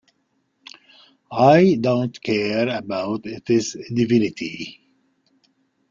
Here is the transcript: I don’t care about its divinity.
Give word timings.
I 1.59 1.77
don’t 1.79 2.23
care 2.23 2.67
about 2.75 3.27
its 3.27 3.75
divinity. 3.93 4.81